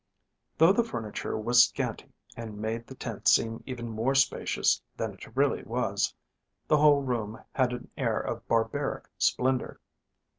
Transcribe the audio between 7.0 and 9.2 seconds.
room had an air of barbaric